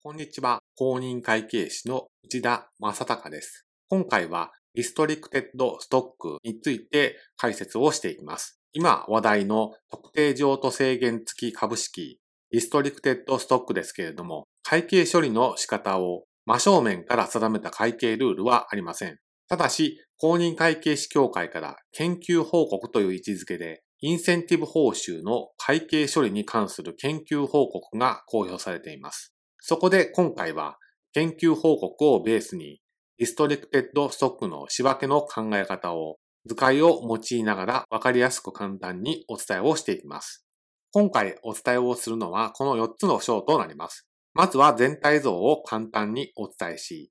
[0.00, 0.60] こんにちは。
[0.76, 3.66] 公認会計士の内田正隆です。
[3.88, 8.60] 今回はリストリクテッドストックについて解説をしていきます。
[8.72, 12.20] 今話題の特定譲渡制限付き株式
[12.52, 19.18] リストリクテッドストックですけれども、会計処理の仕方を真正面から定めた会計ルールはありません。
[19.48, 29.34] ただし、公認会計士協会から研究報告という位置づけで、インセンティブ報酬の会計処理に関する研究報告が公表されています。
[29.60, 30.78] そこで今回は
[31.12, 32.80] 研究報告をベースに
[33.18, 40.46] リストリクテッドストックの仕分けの考え方を図解を用いながらわかりやすく簡単にお伝えをしていきます。
[40.92, 44.06] 今回お伝えをするのはこの4つの章となります。
[44.34, 47.10] まずは全体像を簡単にお伝えし、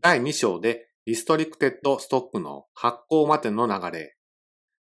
[0.00, 4.14] 第2章でリストリクテッドストックの発行までの流れ、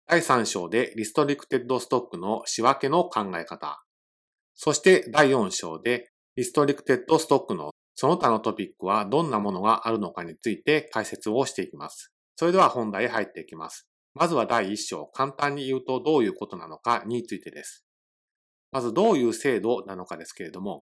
[0.08, 3.84] 第3章でリストリクテッドストックの仕分けの考え方、
[4.56, 12.12] そして第4章でリストリックテッドストックのその他のトピックはどんなものがあるのかについて解説をしていきます。
[12.36, 13.88] それでは本題へ入っていきます。
[14.14, 17.86] まずは第1章、簡単に言うとどういうことなのかについてです。
[18.74, 20.84] まずどういう制度なのかですけれども、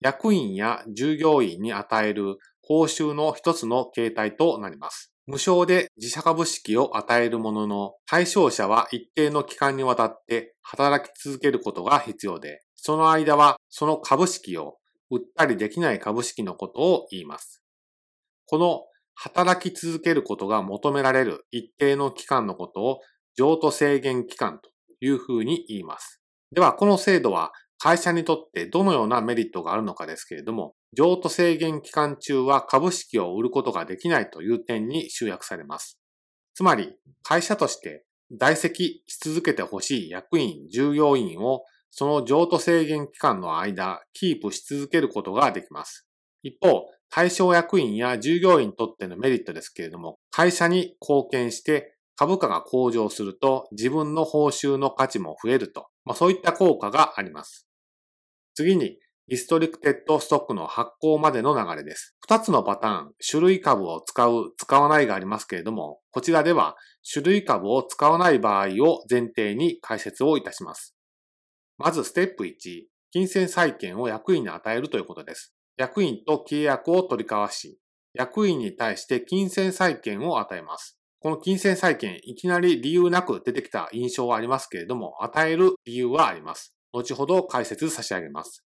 [0.00, 5.12] 役員や従業員に与える報酬の一つの形態となります。
[5.28, 14.79] 無償で自社株式を与えるものの、対象者は一定の期間にわたって働き続けることが必要で、その間はその株式を
[15.10, 17.62] 売ったりできない株式のことを言います。
[18.46, 18.82] この
[19.14, 23.00] 働き続けることが求められる一定の期間のことを
[23.36, 26.22] 譲渡制限期間というふうに言います。
[26.52, 35.98] では、この制度は会社にとってどのようなメリットがあるのかですけれども、譲渡制限期間中は株式を売ることができないという点に集約されます。
[36.54, 38.04] つまり、会社として
[38.38, 46.06] 在籍し続けてほしい役員、従業員をその譲渡制限期間の間、キープし続けることができます。
[46.42, 57.66] 一方、対象役員や従業員にとってのメリットですけれども、会社に貢献して株価が向上すると自分の報酬の価値も増えると、まあ、そういった効果があります。
[58.54, 62.16] 次に、リストリクテッドストックの発行までの流れです。
[62.20, 66.76] 二つのパターン、種類株を使う、使わないがありますけれども、こちらでは
[67.12, 70.96] 種類株を使わない場合を前提に解説をいたします。
[71.82, 75.54] まずステップ1、金銭債権を役員に与えるということです。
[75.78, 77.78] 役員と契約を取り交わし、
[78.12, 80.98] 役員に対して金銭債権を与えます。
[81.20, 86.76] この金銭債権、いきなり理由なく出てきた印象はありますけれども、与える理由はあります。
[86.92, 88.62] 後ほど解説差し上げます。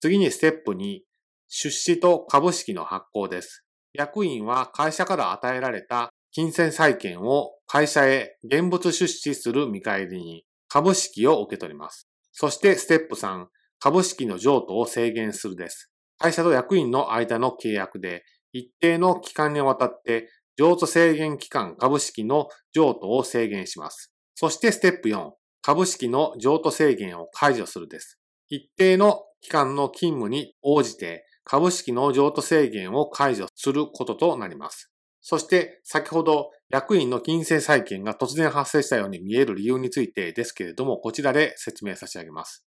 [0.00, 1.00] 次にステップ2、
[1.48, 3.64] 出資と株式の発行です。
[3.92, 12.08] 役員は会社から与えられた金銭債権を会社へ現物出資する見返りに株式を受け取ります。
[12.32, 13.46] そしてステップ3、
[13.80, 15.90] 株式の譲渡を制限するです。
[16.18, 24.12] 会社と役員の間の契約で一定の期間にわたって譲渡制限期間株式の譲渡を制限します。
[24.34, 25.30] そしてステップ4、
[25.62, 28.18] 株式の譲渡制限を解除するです。
[28.48, 34.90] 一定の期間の勤務に応じて株式の譲渡制限を解除することとなります。
[35.20, 42.64] そして先ほど役員の金銭債権が突然発生したように見える理由についてですけれども、こちらで説明差し上げます。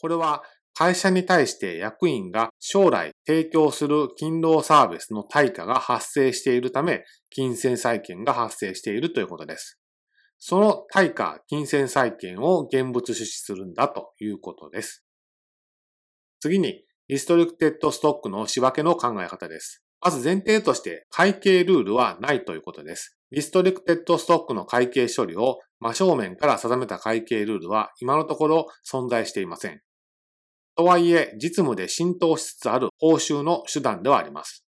[0.00, 0.42] これは
[0.74, 9.80] 会社に対して役員が将来提供する勤労サービスの対価が発生しているため、金銭債権が発生しているということです。
[10.38, 15.02] その対価、金銭債権を現物出資するんだということです。
[16.40, 19.85] 次に、リストリクテッドストックの仕分けの考え方です。
[20.06, 23.18] まず前提として会計ルールはないということです。
[23.32, 29.80] リストリクテッドストックの会計処理を真正面から定めた会計ルールは今のところ存在していません。
[30.76, 34.64] とはいえ、実務で浸透しつつある報酬の手段ではあります。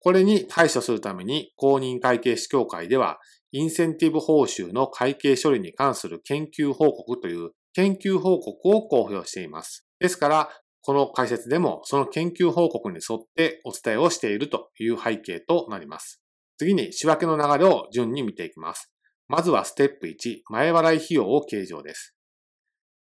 [0.00, 3.18] これに対処するために公認会計士協会では、
[3.52, 9.86] インセンティブ報酬の会計処理に関する研究報告という研究報告を公表しています。
[9.98, 10.48] ですから、
[10.88, 16.22] この解説でもその研究報告に沿ってお伝えをしているという背景となります。
[16.56, 18.90] 次に仕分けの流れを順に見ていきます。
[19.28, 22.16] まずはステップ1、前払い費用を計上です。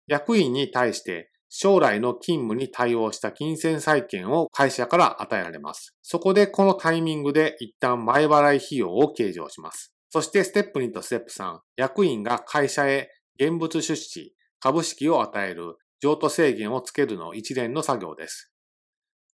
[0.06, 5.94] 役員に対して将来の勤務に対応した金銭債権を会社から与えられます。
[6.00, 9.93] そこでこのタイミングで一旦前払い費用を計上します。
[10.08, 15.76] そしてステップ2とステップ3、役員が会社へ現物出資、株式を与える
[16.06, 18.53] 譲渡制限をつけるの一連の作業です。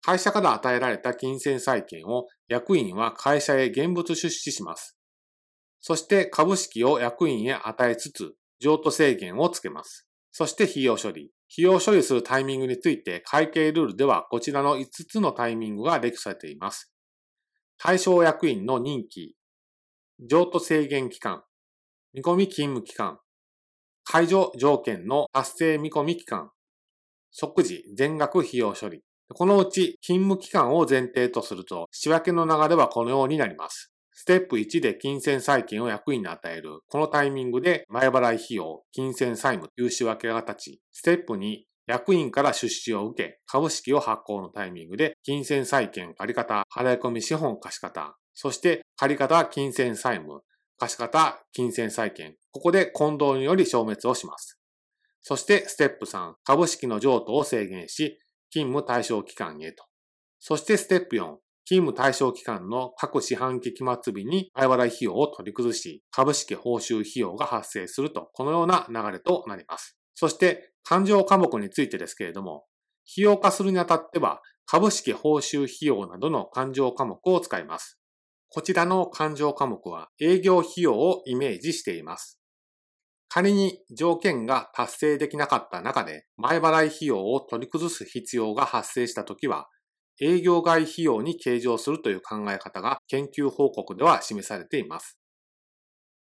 [0.02, 4.98] 会社から与えられた金銭債権を役員は会社へ現物出資します。
[5.82, 10.08] そして株式を役員へ与えつつ、譲渡制限をつけます。
[10.32, 11.34] そして費用処理。
[11.52, 16.94] 費用処理するタイミングについて会計ルールではこちらの5つのタイミングが列挙されています。
[17.78, 19.36] 対象役員の任期、
[20.26, 21.44] 譲渡制限期間、
[22.14, 23.20] 見込み勤務期間、
[24.06, 26.50] 解除条件の達成見込み期間、
[27.32, 29.04] 即時全額費用処理。
[29.34, 33.92] このうち勤務期間を前提とすると、仕分けの流れはこのようになります。
[34.12, 36.82] ステップ1で金銭債権を役員に与える。
[36.88, 41.58] このタイミングで前払い費用、金銭債務、融資分けが立ち、ステップ2、
[41.88, 50.42] 役員から出資を受け、株式を発行のタイミングで、金銭債権借方、払い込み資本貸方、そして借方金銭債務、
[50.78, 52.36] 貸方金銭債権。
[52.52, 54.61] ここで混同により消滅をします。
[55.22, 58.20] そしてステップ3、株式の譲渡を制限し、
[58.52, 59.86] 勤務対象期間へと。
[60.40, 69.98] そしてステップ4、勤務対象期間の各四半期期末日に前払い費用を取り崩し、株式報酬費用が発生すると、このような流れとなります。
[70.16, 72.66] そして、勘定科目についてですけれども、
[73.12, 78.00] 費用化するにあたっては、株式報酬費用などの勘定科目を使います。
[78.50, 82.41] こちらの勘定科目は営業費用をイメージしています。
[83.34, 89.70] 仮に条件が達成できなかった中で前払い費用を取り崩す必要が発生したときは、
[90.20, 95.18] 営業外費用に計上するという考え方が研究報告では示されています。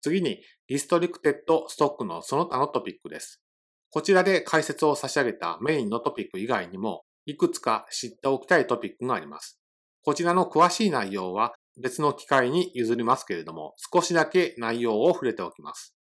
[0.02, 3.42] 次に、リストリクテッドストックのその他のトピックです。
[3.90, 9.58] こちらで解説を差し上げたメインのトピック以外にも、いくつか知っておきたいトピックがあります。
[10.04, 15.96] こちらの詳しい内容は別の機会に譲りますけれども、少しだけ内容を触れておきます。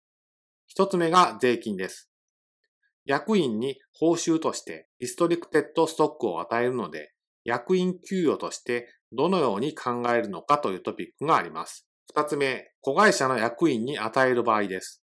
[0.69, 2.11] 一つ目が税金です。
[3.03, 7.11] 役員に報酬としてリストリクテッドストックを与えるので、
[7.43, 11.87] 役員給与としてどのように考えるのかというトピックがあります。
[12.07, 15.01] 二つ目、子会社の役員に与える場合です。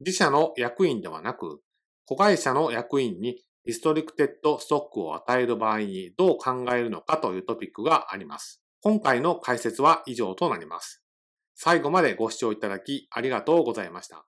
[0.00, 1.62] 自社の役員ではなく、
[2.04, 8.62] 子会社の役員にリストリクテッドストックを与える場合にどう考えるのかというトピックがあります。
[8.82, 11.02] 今回の解説は以上となります。
[11.54, 14.26] 最後までご視聴いただきありがとうございました。